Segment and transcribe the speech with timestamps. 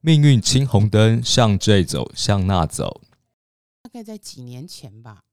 [0.00, 3.00] 命运青红灯，向这走，向那走。
[3.82, 5.24] 大概在几年前吧，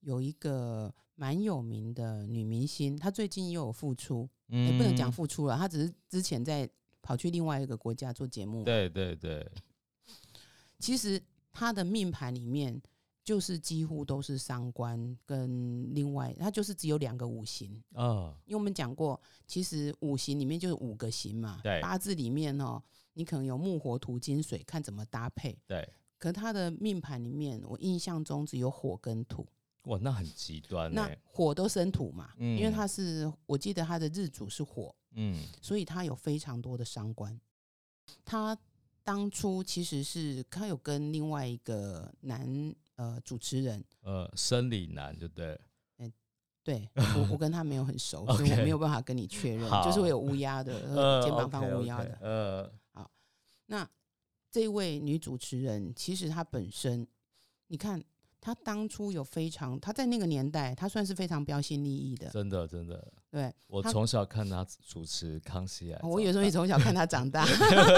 [0.00, 6.68] 有一个蛮有名的女明星，她最近又有复出，也、不能讲复出了，她只是之前在
[7.02, 8.62] 跑去另外一个国家做节目。
[8.62, 9.44] 对对对，
[10.78, 11.20] 其实
[11.52, 12.80] 她的命盘里面
[13.30, 17.80] 就是几乎都是伤官跟另外，他就是只有两个五行。
[17.92, 22.82] 啊，因为我们讲过，其实五行里面就是五个行嘛，对八字里面哦，
[23.12, 25.56] 你可能有木火土金水，看怎么搭配。
[25.64, 29.46] 对，可他的命盘里面，我印象中只有火跟土。
[29.82, 31.08] 哇，那很极端那。
[31.22, 37.40] 火都生土嘛，嗯因为他是我记得他的日主是火，嗯，所以他有非常多的伤官。
[38.24, 38.58] 他
[39.04, 45.60] 当初其实是他有跟另外一个男呃主持人，呃，生理男就对了，
[46.62, 46.86] 对
[47.16, 52.18] 我我跟他没有很熟，所以我没有办法跟你确认，好就是我有乌鸦的， 呃肩膀放乌鸦的。
[52.20, 53.06] 呃，
[53.64, 53.88] 那
[54.50, 57.06] 这位女主持人，其实她本身，
[57.68, 58.02] 你看
[58.40, 63.52] 她当初有非常，他在那个年代，他算是非常标新立异的，真的真的，对。
[63.66, 67.46] 我他从小看他主持《康熙来》，我有时候也从小看他长大，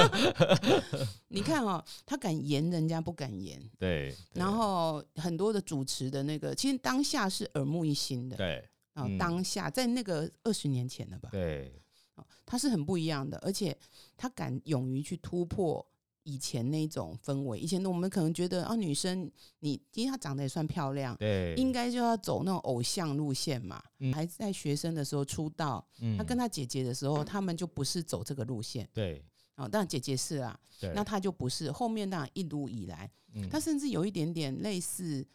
[1.29, 4.41] 你看哦，他敢言人家不敢言，对，对。
[4.41, 8.59] 然后很多的主持的那个，其实当下是耳目一新的对
[8.95, 9.17] 啊、嗯。
[9.17, 11.81] 当下在那个二十年前了吧，对。
[12.17, 13.75] 哦，他是很不一样的，而且
[14.17, 15.87] 他敢勇于去突破
[16.25, 17.59] 以前那种氛围。
[17.59, 23.83] 以前的我们可能觉得啊，女生你因为她长得也算漂亮，对，应该就要走那种偶像路线嘛。
[23.98, 29.25] 嗯还在学生的时候出道，嗯她跟她姐姐的时候，他们就不是走这个路线对
[29.56, 29.69] 哦。
[29.69, 30.59] 当然姐姐是啊，
[30.95, 31.70] 那她就不是。
[31.70, 35.27] 后面当然一路以来，嗯她甚至有一点点类似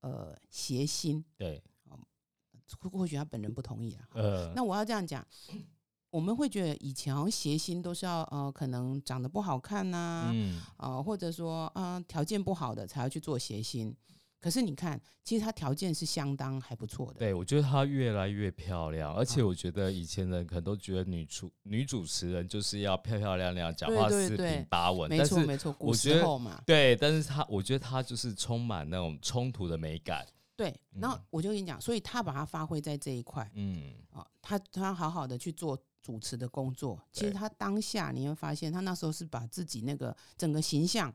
[0.00, 1.62] 呃谐星，对
[2.78, 4.08] 或或许她本人不同意啊。
[4.14, 5.26] 呃，那我要这样讲，
[6.10, 13.94] 我们会觉得以前好像谐星都是要呃，可能长得不好看呐、嗯呃，或者说啊、呃条件不好的才要去做谐星。
[14.40, 17.18] 可是你看，其实她条件是相当还不错的。
[17.18, 30.26] 对，我觉得她越来越漂亮，而且嗯我觉得以前人可能都觉得女主女主持人就是要漂漂亮亮，讲对话四平八稳，没但是错没错，古我觉得时候嘛，对，但是她我觉得她就是充满那种冲突的美感，
[30.56, 30.74] 对。
[30.98, 37.00] 然后我就跟你讲，所以她把它发挥在这一块嗯，啊、他他好好的去做主持的工作。
[37.12, 41.12] 其实他当下你会发现，他那时候是把自己那个整个形象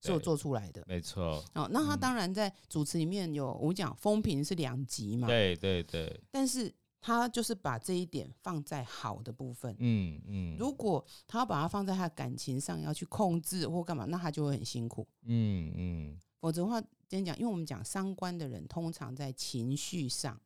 [0.00, 0.84] 做做出来的。
[0.86, 9.74] 没错，哦，那他嗯当然在主持里面有我讲风评是两极嘛，对对对，但是他就是把这一点放在好的部分。
[9.78, 15.06] 嗯嗯，如果他要把它放在他的感情上，要去控制或干嘛，那他就会很辛苦。
[15.22, 20.38] 嗯嗯否则的话，今天讲，因为我们讲三观的人，通常在情绪上，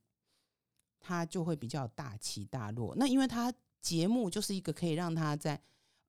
[1.01, 2.95] 他就会比较大起大落。
[2.97, 5.61] 那因为他节目就是一个可以让他在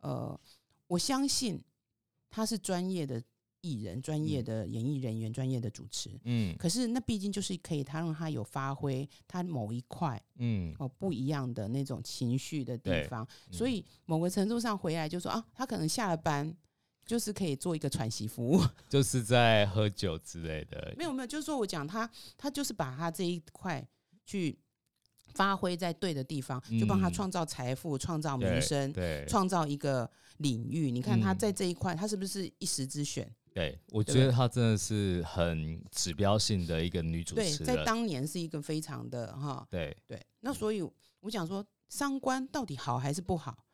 [0.02, 0.40] 呃，
[0.88, 1.62] 我相信
[2.30, 3.22] 他是专业的
[3.62, 6.09] 艺人、专业的演艺人员、专业的主持。
[6.24, 6.56] 嗯。
[6.57, 13.53] 可是那毕竟就是可以，他让他有发挥他某一块嗯，哦不一样的那种情绪的地方，嗯。
[13.53, 16.56] 所以某个程度上回来就说啊，他可能下了班
[17.06, 18.62] 就是可以做一个喘息服务。
[18.88, 23.86] 就是在喝酒之类的，没有没有，就是说我讲他，他就是把他这一块
[24.25, 24.57] 去
[25.34, 30.92] 发挥在对的地方，就帮他嗯创造财富、创造对名声、对创造一个领域。
[30.92, 33.30] 你看他嗯在这一块，他是不是一时之选？
[33.52, 40.22] 对，我觉得她真的是很指标性的一个女主对，持人，在当年是一个非常的哈，对对。
[40.40, 40.82] 那所以
[41.20, 43.66] 我讲说，三观到底好还是不好？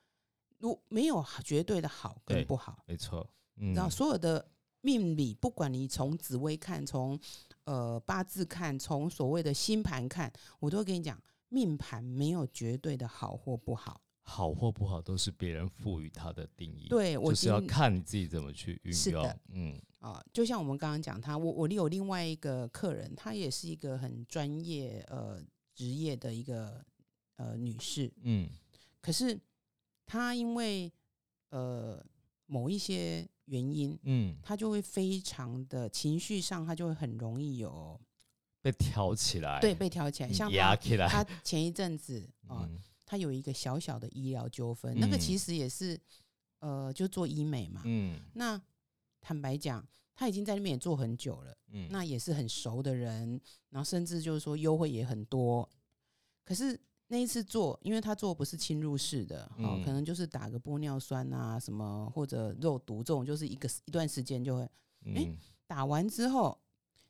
[0.60, 4.44] 如没有绝对的好跟不好，没错，嗯然后所有的
[4.80, 7.20] 命理，不管你从紫微看，从
[7.66, 14.02] 呃八字看，从所谓的星盘看，我都会跟你讲，命盘没有绝对的好或不好。
[14.28, 19.80] 好或不好都是别人赋予它的定义，对我就是要看你自己怎么去运用是的，嗯。
[20.00, 25.42] 啊、就像我们刚刚讲他，我我有另外一个客人，她也是一个很专业呃
[25.74, 26.84] 职业的一个
[27.38, 28.50] 呃女士，嗯。
[29.02, 29.40] 可是
[30.06, 30.92] 她因为
[31.50, 32.04] 呃
[32.46, 38.00] 某一些原因，嗯，她就会非常的情绪上，她就会很容易有
[38.66, 46.00] 被挑起来，对被挑起来，像她压起来，她前一阵子啊、 嗯她有一个小小的医疗纠纷，那个嗯其实也是
[46.62, 48.20] 呃就做医美嘛，嗯。
[48.34, 48.60] 那
[49.22, 53.40] 坦白讲，他已经在那边也做很久了，嗯，那也是很熟的人，
[53.70, 55.70] 然后甚至就是说优惠也很多。
[56.44, 56.80] 可是
[57.10, 64.68] 那一次做，因为他做不是侵入式的，哦，嗯可能就是打个玻尿酸啊什么，或者肉毒这种，就是一个一段时间就会
[65.04, 65.38] 嗯。
[65.68, 66.56] 打完之后，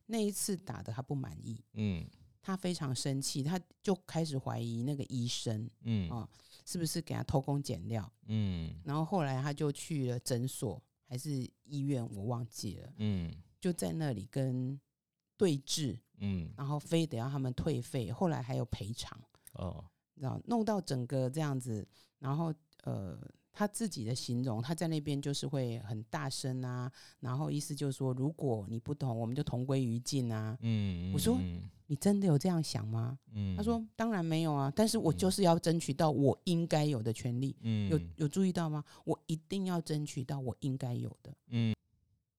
[0.06, 2.06] 那一次打的他不满意，嗯。
[2.42, 6.10] 他非常生气，他就开始怀疑那个医生嗯。
[6.10, 6.30] 啊
[6.64, 8.12] 是不是给他偷工减料？
[8.28, 8.76] 嗯。
[8.84, 11.30] 然后后来他就去了诊所还是
[11.64, 13.32] 医院，我忘记了，嗯。
[13.60, 14.80] 就在那里跟
[15.38, 16.52] 对峙，嗯。
[16.58, 19.20] 然后非得要他们退费，后来还有赔偿，
[19.54, 19.84] 哦。
[20.14, 21.88] 你知道，弄到整个这样子，
[22.20, 22.54] 然后
[22.84, 23.20] 呃，
[23.58, 26.92] 他自己的形容，他在那边就是会很大声啊，
[27.22, 30.58] 然后意思就是说，如果你不懂，我们就同归于尽啊。
[30.60, 33.18] 嗯，我说嗯你真的有这样想吗？
[33.32, 37.56] 嗯他说当然没有啊，但是我就是要争取到我应该有的权利。
[37.62, 38.84] 嗯有有注意到吗？
[39.06, 41.34] 我一定要争取到我应该有的。
[41.48, 41.74] 嗯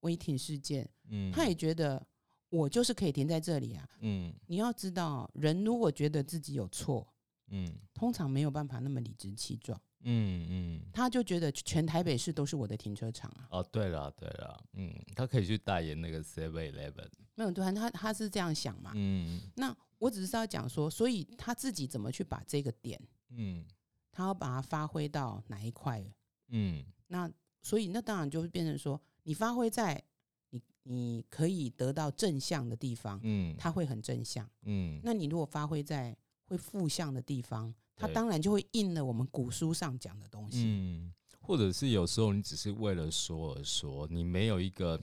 [0.01, 2.05] 违停事件，嗯他也觉得
[2.51, 3.89] 我就是可以停在这里啊。
[4.01, 7.07] 嗯你要知道，人如果觉得自己有错，
[7.49, 9.81] 嗯通常没有办法那么理直气壮。
[10.07, 10.81] 嗯嗯。
[10.93, 18.93] 他就觉得全台北市都是我的停车场啊，哦对了对了，嗯，他可以去代言那个 Seven Eleven，没有对他他是这样想嘛？
[18.95, 19.41] 嗯。
[19.57, 23.01] 那我只是要讲说，所以他自己怎么去把这个点，
[23.31, 23.65] 嗯。
[24.11, 26.03] 他要把它发挥到哪一块？
[26.49, 26.83] 嗯。
[27.09, 27.31] 那
[27.63, 30.03] 所以那当然就会变成说，你发挥在
[30.51, 33.55] 你你可以得到正向的地方，嗯。
[33.59, 34.49] 他会很正向。
[34.63, 35.01] 嗯。
[35.05, 40.63] 那你如果发挥在会负向的地方，它对当然就会应了我们古书上讲的东西。
[40.65, 45.01] 嗯，或者是有时候你只是为了说而说，你没有一个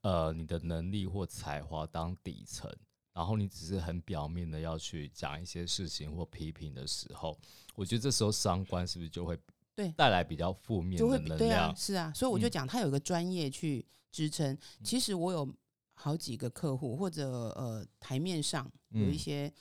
[0.00, 2.70] 呃你的能力或才华当底层，
[3.12, 7.38] 然后你只是很表面的要去讲一些事情或批评的时候，
[7.74, 9.38] 我觉得这时候伤官是不是就会
[9.74, 14.56] 对带来比较负面就会的能比对啊量？，是啊，所以我就嗯讲，他有一个专业去支撑。
[14.82, 15.54] 其实我有
[15.94, 19.52] 好几个客户，或者呃台面上有一嗯些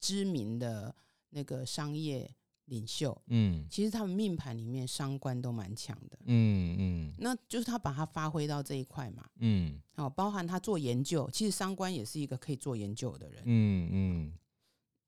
[0.00, 0.94] 知名的
[1.36, 2.34] 那个商业
[2.64, 6.18] 领袖，嗯其实他们命盘里面伤官都蛮强的。
[6.24, 13.42] 嗯嗯那就是他把它发挥到这一块嘛，嗯哦，包含他做研究，其实伤官也是一个可以做研究的人。
[13.44, 14.32] 嗯嗯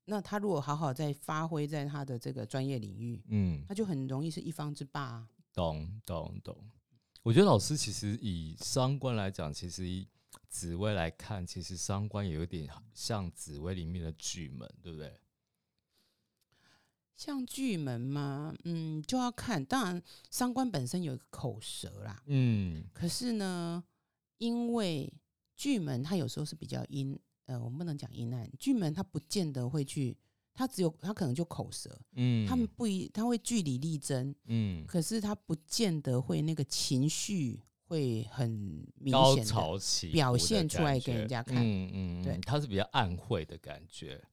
[0.05, 5.27] 那他如果好好在发挥在他的这个专业领域，嗯，他就很容易是一方之霸、啊。
[5.51, 6.55] 懂懂懂。
[7.23, 9.83] 我觉得老师其实以伤官来讲，其实
[10.47, 15.19] 紫薇来看，其实伤官也有点像紫薇里面的巨门，对不对？
[17.19, 19.63] 像巨门嘛，嗯，就要看。
[19.65, 20.01] 当然，
[20.31, 23.83] 三官本身有一个口舌啦，嗯可是呢，
[24.37, 25.13] 因为
[25.53, 28.49] 巨门它有时候是比较阴，呃，我们不能讲阴暗。
[28.57, 30.15] 巨门它不见得会去，
[30.53, 38.49] 它只有它可能就口舌，嗯，他们不一，他会据理力争，嗯可是他不见得会那个情绪会很
[38.95, 40.09] 明高显的。
[40.13, 44.23] 表的现出来给人家看嗯嗯，对嗯，它是比较暗晦的感觉。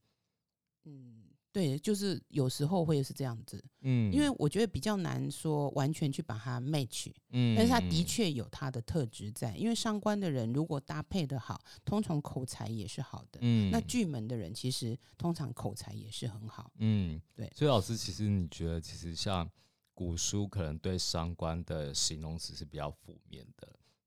[0.85, 1.25] 嗯，
[1.57, 7.11] 对，就是有时候会是这样子，嗯，因为我觉得比较难说完全去把它 match。
[7.31, 13.41] 嗯，但是它的确有它的特质在，因为上官的人如果搭配的好，通常口才也是好的。
[13.41, 16.71] 嗯，那巨门的人其实通常口才也是很好。
[16.77, 19.51] 嗯，对所以老师，其实你觉得，其实像
[19.95, 23.67] 古书可能对伤官的形容词是比较负面的，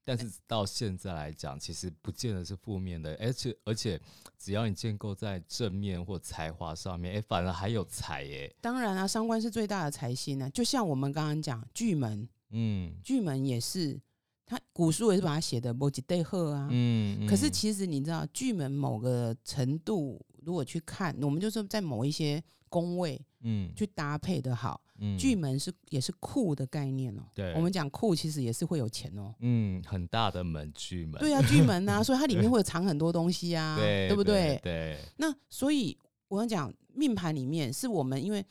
[0.09, 4.01] 但是到现在来讲，其实不见得是负面的，而且而且
[4.39, 12.91] 只要你建构在正面或才华上面，哎、反而还有才耶，当然啊，伤官是最大的财星呢、就像我们刚刚讲巨门，嗯。
[13.03, 14.01] 巨门也是，
[14.47, 16.67] 他古书也是把它写的摩吉对鹤啊。
[16.71, 23.71] 嗯，可是嗯其实你知道，巨门某个程度，如果去看，我们就是在某一些宫位嗯。
[23.75, 25.17] 去搭配的好，嗯。
[25.17, 27.53] 巨门是也是库的概念哦、对。
[27.53, 34.59] 我们讲库其实也是会有钱哦、嗯很大的门巨门，对啊，巨门啊， 所以它里面会有藏很多东西啊，对不对？
[34.63, 38.45] 对，那所以我要讲命盘里面是我们因为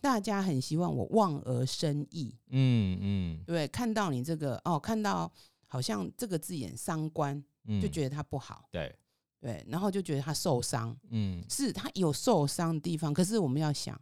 [0.00, 3.44] 大家很希望我望而生意，嗯嗯。
[3.46, 3.68] 对？
[3.68, 5.30] 看到你这个哦，看到
[5.66, 8.94] 好像这个字眼伤官，嗯，就觉得他不好，对，
[9.40, 11.44] 对，然后就觉得他受伤，嗯。
[11.48, 14.00] 是他有受伤的地方，可是我们要想，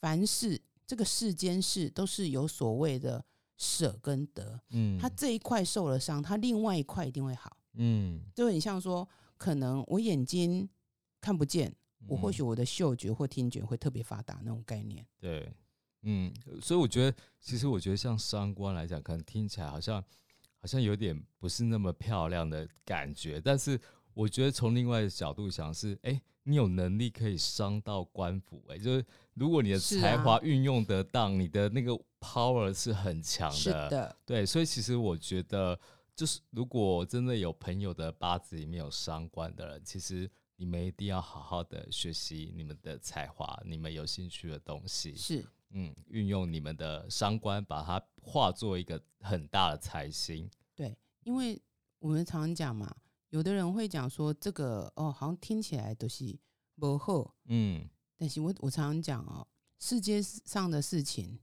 [0.00, 3.22] 凡事这个世间事都是有所谓的
[3.58, 7.54] 舍跟得，嗯，他这一块受了伤，他另外一块一定会好。
[7.74, 10.66] 嗯，就很像说，可能我眼睛
[11.20, 11.70] 看不见，
[12.06, 15.06] 我或嗯许我的嗅觉或听觉会特别发达那种概念。
[15.20, 15.52] 对，
[16.04, 20.02] 嗯，所以我觉得，其实我觉得像伤官来讲，可能听起来好像
[20.58, 23.78] 好像有点不是那么漂亮的感觉，但是
[24.18, 35.78] 我觉得从另外的角度想是，哎、你有能力可以伤到官府，哎，就是如果你的才华运用得当，你的那个 power 是很强是的，对，所以其实我觉得，
[36.16, 50.50] 就是如果真的有朋友的八字里面有伤官的人，其实你们一定要好好的学习你们的才华，你们有兴趣的东西，是嗯，运用你们的伤官，把它化作一个很大的财星。
[50.74, 51.62] 对，因为
[52.00, 52.92] 我们常常讲嘛，
[53.30, 56.38] 有的人会讲说这个哦，好像听起来都是
[56.76, 57.88] 不好，嗯。
[58.16, 59.46] 但是我我常常讲哦，
[59.78, 61.38] 世界上的事情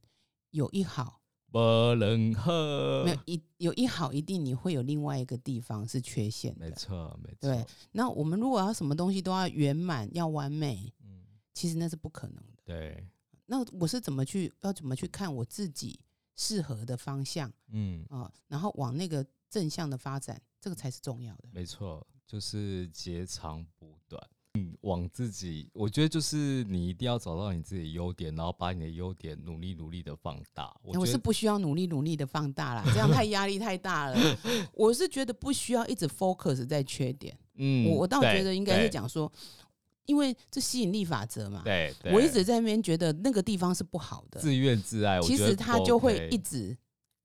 [0.49, 1.57] 有一好，不
[1.95, 6.75] 能喝没有一有一好，一定你会有另外一个地方是缺陷的没的。
[6.75, 11.23] 错没错，对，那我们如果要什么东西都要圆满、要完美，嗯，
[11.53, 12.63] 其实那是不可能的。
[12.65, 13.07] 对，
[13.45, 15.97] 那我是怎么去要怎么去看我自己
[16.35, 19.25] 适合的方向嗯，啊、然后往那个
[19.55, 21.43] 正向的发展，这个才是重要的。
[21.53, 24.21] 没错，就是截长补短。
[24.55, 30.75] 嗯，往自己，我觉得就是你一定要找到你自己的优点，然后把你的优点努力努力的放大。
[30.83, 34.38] 我我是不需要努力努力的放大啦，这样太压力太大了。
[34.74, 39.31] 我是觉得不需要一直 focus 在缺点，嗯，我我倒对觉得应该是对讲说，
[40.05, 41.62] 因为这吸引力法则嘛。
[41.63, 46.77] 对，对我一直在那边觉得那个地方是不好的，自怨自艾，其实它就会一直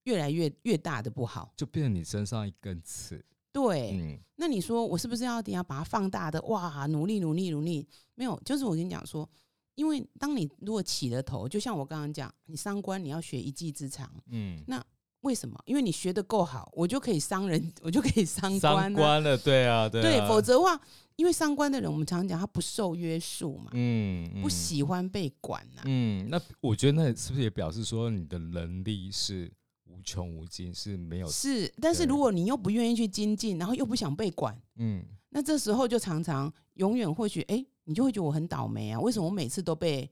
[0.04, 1.52] 越来越越大的不好。
[1.57, 3.25] 就变成你身上一根刺。
[3.52, 6.40] 对，嗯，那你说我是不是要一定要把它放大的？
[6.42, 9.28] 哇，努力努力努力，没有，就是我跟你讲说，
[9.75, 14.80] 因为当你如果起了头，就像我刚刚讲，你伤官你要学一技之长，嗯，那
[15.23, 15.61] 为什么？
[15.66, 18.97] 因为你学的够好，我就可以伤人，我就可以伤伤官、啊。
[18.97, 20.80] 官了，对啊，对对，啊否则的话，
[21.16, 29.52] 因为伤官的人，我们常常讲他不受约束嘛，嗯，不嗯喜欢被管呐、嗯，那我觉得那是不是也表示说你的能力是
[30.00, 35.04] 无穷无尽，是没有是，但是如果你又不愿意去精进，然后又不想被管，嗯。
[35.28, 40.11] 那这时候就常常永远或许哎，你就会觉得我很倒霉啊，为什么我每次都被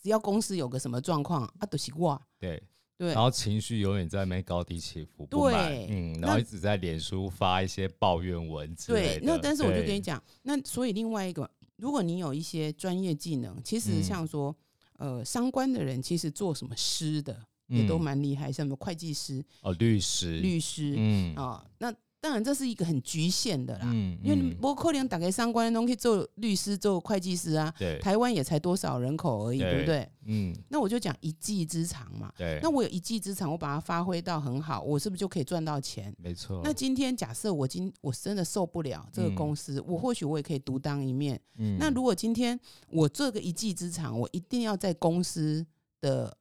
[0.00, 2.20] 只要公司有个什么状况啊，都是我。
[2.38, 2.62] 对，
[2.96, 3.08] 对。
[3.08, 14.02] 然后情绪永远在那边高低起伏，不满对嗯，然后一直在脸书发一些抱怨文之类的。，对那但是我就跟你对，讲，那所以另外一个，如果你有一些专业技能，其实嗯。
[14.02, 14.54] 像说。
[15.00, 21.90] 呃，相关的人其实做什么师的也都嗯蛮厉害，像什么会计师、哦，律师，律师，嗯啊、那
[22.22, 30.06] 当然这是一个很局限的啦，嗯，因为你嗯不可能打开相关的东西做律师、做会计师啊，对，台湾也才多少人口而已，对不对？
[30.26, 32.30] 嗯那我就讲一技之长嘛。
[32.36, 36.14] 对，那我有一技之长，我把它发挥到很好，我是不是就可以赚到钱？
[36.18, 36.60] 没错。
[36.62, 41.40] 那今天假设我今我真的受不了这个嗯公司，我或许我也可以独当一面。
[41.56, 42.58] 嗯那如果今天
[42.90, 45.66] 我这个一技之长，我一定要在公司
[46.02, 46.36] 的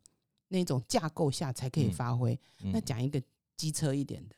[0.49, 2.37] 那种架构下才可以嗯发挥。
[2.57, 3.21] 那嗯讲一个
[3.55, 4.35] 机车一点的，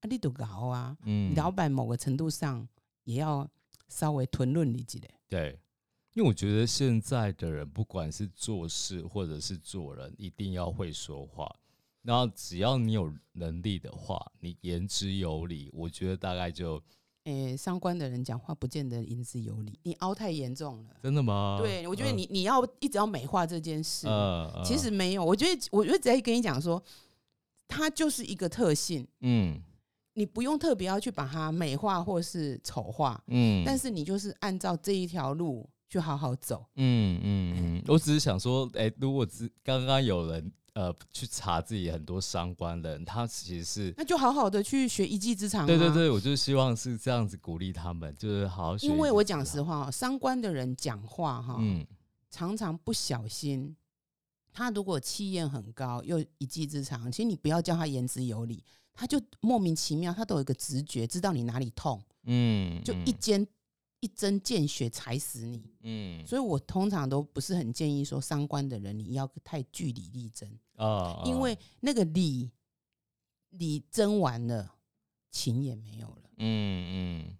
[0.00, 2.68] 啊，你都搞啊，嗯老板某个程度上
[3.04, 3.48] 也要
[3.88, 5.08] 稍微吞论你几嘞。
[5.28, 5.58] 对，
[6.14, 11.48] 因为我觉得现在的人，不管是做事或者是做人，一定要会说话。
[12.02, 16.82] 然后只要你有能力的话，你言之有理，我觉得大概就
[17.24, 20.96] 诶、相关的人讲话不见得言之有理，你凹太严重了。
[21.02, 21.58] 真的吗？
[21.60, 25.24] 对，我觉得呃你你要一直要美化这件事，呃，其实没有。
[25.24, 26.82] 我觉得我就直接跟你讲说，
[27.68, 29.60] 它就是一个特性，嗯
[30.14, 36.66] 你不用特别要去把它美化或是丑化，嗯，但是你就是按照这一条路去好好走。
[36.76, 43.94] 嗯嗯嗯，我只是想说，哎、如果只刚刚有人呃去查自己很多相关的人，他其实是。
[43.96, 45.66] 那就好好的去学一技之长、啊。
[45.66, 45.92] 对对。
[45.92, 48.86] 对，我就希望是这样子鼓励他们，就是好好学。
[48.86, 51.86] 因为我讲实，话哦，相关的人讲话哈，嗯
[52.30, 53.76] 常常不小心，
[54.52, 58.62] 他如果气焰很高又一技之长，其实你不要叫他言之有理，
[58.94, 63.46] 他就莫名其妙，他都有一个直觉，知道你哪里痛，嗯，就一尖、
[64.00, 65.70] 一针见血踩死你。
[65.82, 72.50] 嗯所以我通常都不是很建议说伤官的人你要太据理力争，啊，因为那个理
[73.50, 74.74] 理争完了，
[75.30, 76.30] 情也没有了。
[76.36, 77.36] 嗯嗯，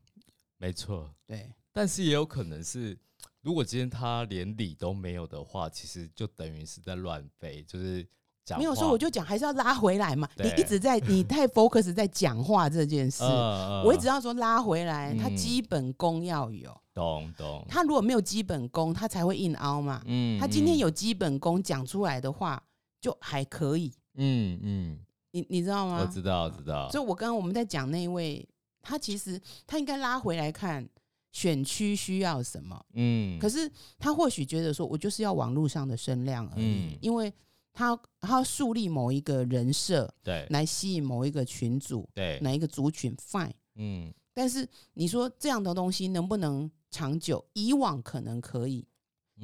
[0.59, 2.99] 没错，对，但是也有可能是，
[3.41, 8.07] 如果今天他连理都没有的话，其实就等于是在乱飞，就是
[8.45, 10.29] 讲没有，说我就讲还是要拉回来嘛。
[10.37, 16.77] 你一直在你 太 focus 在讲话这件事，呃我一直要说拉回来，他嗯基本功要有。
[16.93, 20.03] 懂懂，他如果没有基本功，他才会硬凹嘛。
[20.07, 22.63] 嗯他今天有基本功讲出来的话，
[23.01, 23.93] 就还可以。
[24.17, 24.99] 嗯嗯，
[25.31, 26.01] 你你知道吗？
[26.01, 28.47] 我知道知道，所以，我刚刚我们在讲那一位，
[28.83, 30.87] 他其实他应该拉回来看
[31.33, 32.79] 选区需要什么。
[32.95, 37.33] 嗯，可是他或许觉得说，我就是要网络上的声量而已，嗯因为
[37.73, 43.53] 他他要树立某一个人设对来吸引某一个群组、对，哪一个族群，fine。
[43.77, 47.45] 嗯但是你说这样的东西能不能长久？
[47.53, 48.87] 以往可能可以，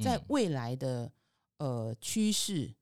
[0.01, 1.11] 在嗯未来的
[1.57, 2.73] 呃趋势，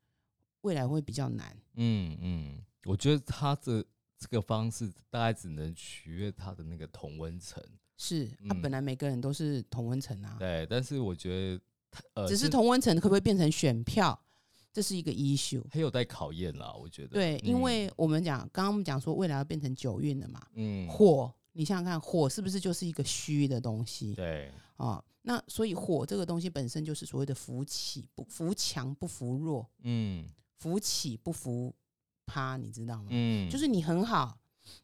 [0.62, 1.58] 未来会比较难。
[1.74, 3.84] 嗯嗯，我觉得他的
[4.18, 7.62] 这个方式大概只能取悦他的那个同温层，
[7.98, 11.62] 是，他、嗯本来每个人都是同温层啊，对，但是我觉得
[11.92, 14.18] 他呃，只是现同温层可不可以变成选票，
[14.76, 15.64] 这是一个 issue。
[15.72, 25.02] 还有待考验啦，我觉得，对，因嗯为我们讲，刚刚我们讲说未来要变成九运了嘛，嗯，火，你想想看，火是不是就是一个虚的东西对，啊？
[25.22, 30.28] 那所以火这个东西本身就是所谓的扶起不扶强不扶弱，嗯
[30.58, 31.74] 扶起不扶
[32.26, 33.08] 趴，你知道吗？
[33.12, 34.38] 嗯，就是你很好，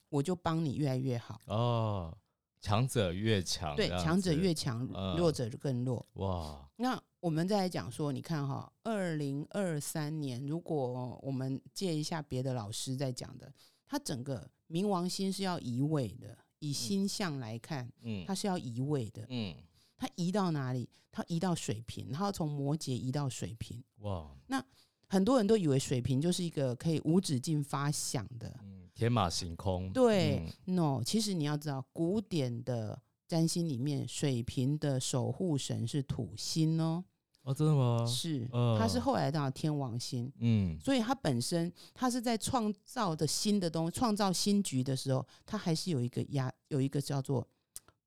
[0.07, 1.37] 我就帮你越来越好。
[1.47, 2.17] 哦，
[2.61, 6.05] 强者越强，对，强者越强，嗯弱者就更弱。
[6.13, 13.51] 哇，那我们再来讲说，你看哈，二零二三年，如果我们借一下别的老师在讲的，
[13.87, 19.25] 他整个冥王星是要移位的，以星象来看，嗯它是要移位的。
[19.29, 19.55] 嗯
[19.97, 20.89] 它移到哪里？
[21.11, 23.83] 它移到水平，它要从摩羯移到水平。
[23.97, 24.63] 哇，那
[25.07, 37.03] 很多人都以为水平就是一个可以无止境发想的，嗯，天马行空，对嗯，no，其实你要知道，古典的占星里面，水瓶的守护神是土星哦，
[37.41, 38.05] 哦，真的吗？
[38.05, 38.77] 是，嗯。
[38.77, 40.77] 它是后来到天王星，嗯。
[40.79, 47.43] 所以它本身它是在创造的新的东西，创造新局的时候，它还是有一个压，有一个叫做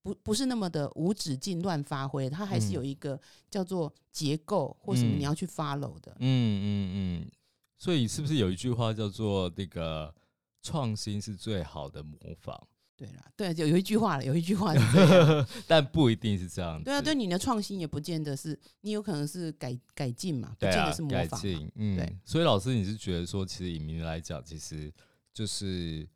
[0.01, 3.21] 不不是那么的无止境乱发挥，它还是嗯有一个
[3.51, 5.19] 叫做结构或什么嗯。
[5.19, 6.13] 你要去 follow 的。
[6.21, 7.31] 嗯嗯嗯，
[7.79, 10.15] 所以是不是有一句话叫做那个
[10.65, 12.59] 创新是最好的模仿？
[12.97, 15.47] 对啦，对，有有一句话了，有一句话是这样。
[15.67, 16.85] 但不一定是这样子。
[16.85, 21.41] 对啊，对你的创新也不见得是你有可能是改改进嘛，不见得是，模改仿
[21.75, 22.19] 嗯，对。
[22.25, 24.93] 所以老师，你是觉得说，其实以名来讲，其实
[25.33, 26.09] 就是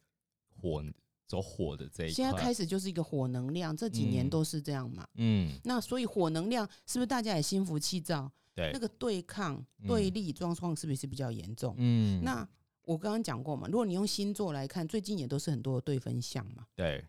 [0.57, 0.83] 火
[1.27, 2.15] 走火的这一块。
[2.15, 5.07] 现在开始就是一个火能量，这几年嗯都是这样嘛。
[5.17, 8.31] 嗯，那所以火能量是不是大家也心浮气躁？
[8.55, 11.75] 对，那个对抗、嗯对立状况是不是比较严重？
[11.77, 12.49] 嗯，那
[12.89, 16.67] 我刚刚讲过嘛，如果你用星座来看，最近也都是很多的对分项嘛。
[16.75, 17.05] 对，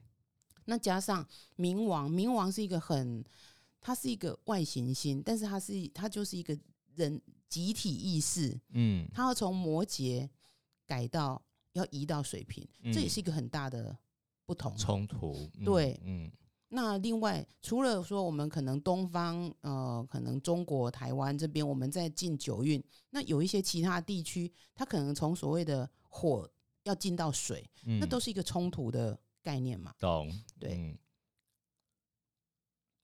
[0.66, 3.24] 那加上冥王，冥王是一个很，
[3.80, 6.58] 它是一个外行星，但是它是它就是一个
[6.96, 10.28] 人集体意识，嗯，它要从摩羯
[10.86, 13.98] 改到要移到水瓶，这也嗯是一个很大的
[14.46, 14.78] 不同嘛。
[14.78, 16.30] 冲突，嗯对嗯
[16.72, 26.50] 那另外，除了说我们可能东方，呃，可能中国台湾这边我们在进九运，那有一些其他地区，它可能从所谓的火
[26.84, 29.94] 要进到水，嗯，那都是一个冲突的概念嘛。
[30.00, 30.98] 懂，对嗯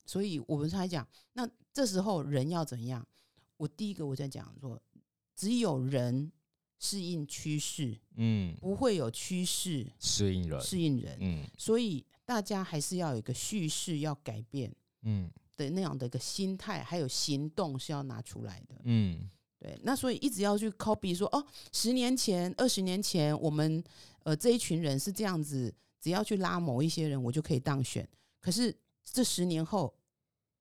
[0.05, 3.05] 所以我们才讲，那这时候人要怎样？
[3.57, 4.79] 我第一个我在讲说，
[5.35, 6.31] 只有人
[6.77, 11.17] 适应趋势，嗯，不会有趋势适应人，适应人。
[11.19, 18.75] 嗯所以大家还是要有一个叙事要改变嗯的那样的一个心态，还有行动是要拿出来的。
[18.83, 23.83] 嗯对，那所以一直要去 copy 说，哦，十年前、二十年前，我们
[24.23, 28.07] 呃这一群人是这样子，只要去拉某一些人，我就可以当选。
[28.41, 29.91] 可是这十年后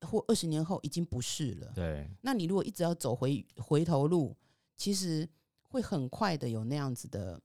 [0.01, 1.71] 或二十年后已经不是了。
[1.75, 4.35] 对，那你如果一直要走回回头路，
[4.77, 5.27] 其实
[5.63, 7.39] 会很快的有那样子的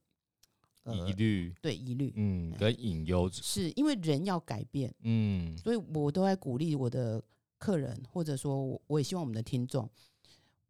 [0.85, 5.55] 疑虑，对疑虑，嗯，跟隐忧，是因为人要改变，嗯。
[5.57, 7.21] 所以我都在鼓励我的
[7.57, 9.87] 客人，或者说我我也希望我们的听众，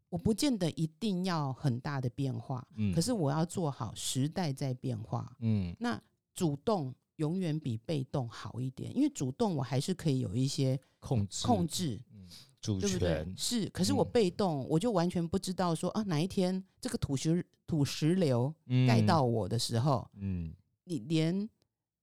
[0.10, 5.74] 我不见得一定要很大的变化，嗯，可是我要做好时代在变化，嗯。
[5.80, 6.02] 那
[6.34, 11.46] 主动永远比被动好一点，因为主动我还是可以有一些控制。
[11.46, 12.02] 控制，
[12.62, 18.54] 主对不对权？，是，可是我嗯被动，我就完全不知道说啊哪一天这个土石土石流
[18.88, 20.54] 盖嗯到我的时候，嗯，
[20.86, 21.50] 你连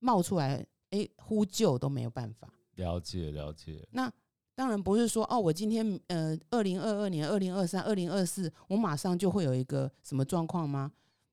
[0.00, 2.52] 冒出来哎呼救都没有办法。
[2.74, 4.12] 了解了解，那
[4.54, 10.90] 当然不是说哦，我今天呃，二零二二年、二零二三、二零二四，我马上就会有一个什么状况吗？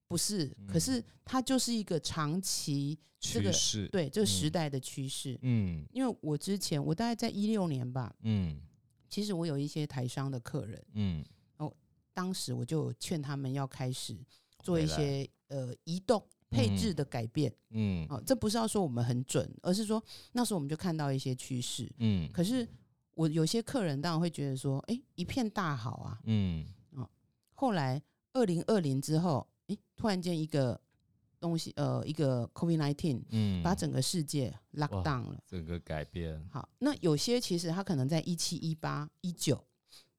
[0.07, 5.37] 不是，可嗯是它就是一个长期这个趋势，对这个时嗯代的趋势。
[5.41, 8.59] 嗯因为我之前我大概在一六年吧，嗯
[9.09, 11.25] 其实我有一些台商的客人，嗯
[11.57, 11.73] 哦
[12.13, 14.17] 当时我就劝他们要开始
[14.63, 17.53] 做一些呃移动配置嗯的改变。
[17.71, 21.91] 嗯哦，这不是要说我们很准，而是说那时候我们就看到一些趋势。
[21.97, 22.67] 嗯可是
[23.13, 26.19] 我有些客人当然会觉得说，哎、一片大好啊。
[26.25, 27.09] 嗯哦
[27.53, 28.01] 后来
[28.33, 30.79] 二零二零之后，哎、突然间一个
[31.45, 35.37] 东西，呃，一个 COVID nineteen 嗯，把整个世界 lock down 了。
[35.45, 39.63] 整个改变，好，那有些其实他可能在一七、一八、一九，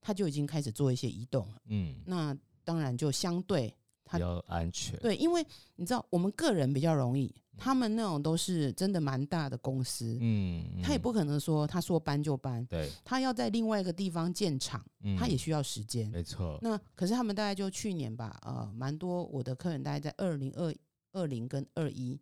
[0.01, 1.55] 他就已经开始做一些移动了。
[1.67, 10.83] 嗯，那当然就相对他比较安全，对，因为你知道我们个人比较容易，他们那种都是真的蛮大的公司，嗯，嗯。
[10.83, 14.85] 他也不可能说他说搬就搬，对，他要在另外一个地方建厂，
[15.19, 16.09] 他也嗯需要时间。
[16.11, 20.73] 没错，那可是他们大概就去年吧，呃，蛮多我的客人大概在二零二
[21.17, 22.21] 二零跟二一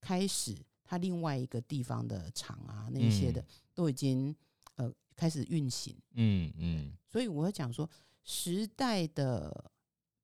[0.00, 3.46] 开始，它另外一个地方的厂啊那些的、嗯。
[3.72, 4.34] 都已经
[4.74, 6.92] 呃开始运行，嗯嗯。
[7.06, 7.88] 所以我会讲说
[8.24, 9.70] 时代的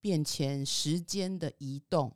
[0.00, 2.14] 变迁、时间的移动，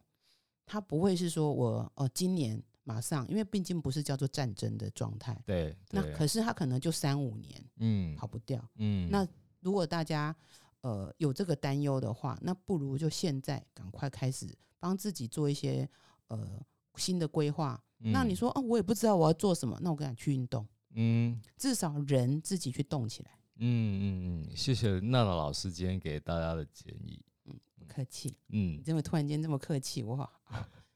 [0.67, 5.41] 它不会是说我哦、今年马上，因为毕竟不是叫做战争的状态。
[5.47, 6.03] 对，对。
[6.03, 8.17] 那可是它可能就三五年嗯。
[8.17, 8.69] 跑不掉。
[8.77, 9.27] 嗯，那
[9.61, 10.35] 如果大家
[10.83, 14.47] 呃有这个担忧的话，那不如就现在赶快开始
[14.79, 15.88] 帮自己做一些
[16.29, 16.61] 呃
[16.97, 17.83] 新的规划。
[17.99, 23.31] 那你嗯说哦，我也不知道我要做什么，那我跟你去运动，嗯至少人自己去动起来。
[23.57, 24.05] 嗯嗯
[24.51, 27.25] 嗯，谢谢娜娜老师今天给大家的建议。
[27.45, 30.33] 不客气，嗯你，这么突然间这么客气，我好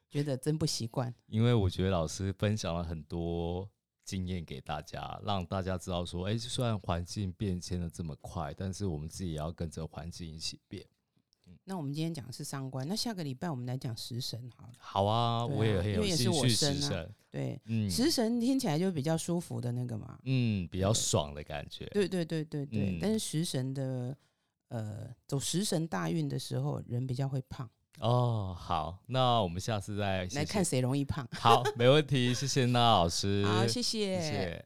[0.09, 1.13] 觉得真不习惯。
[1.27, 3.69] 因为我觉得老师分享了很多
[4.07, 10.87] 经验给大家，让大家知道说，哎、虽然环境变迁的这么快，但是我们自己也要跟着环境一起变。
[11.65, 14.73] 那我们今天讲的是三官，那下个礼拜我们来讲食神好了。
[14.79, 20.17] 好啊，啊我也很有兴趣食神，对，嗯食神听起来就比较舒服的那个嘛。
[20.23, 21.85] 嗯，比较爽的感觉。
[21.87, 24.17] 对对对对对，嗯但是食神的
[24.69, 27.69] 呃走食神大运的时候，人比较会胖。
[27.99, 31.27] 哦，好，那我们下次再来看谁容易胖。
[31.33, 34.21] 好，没问题，谢谢娜娜老师，好，谢。
[34.21, 34.65] 谢谢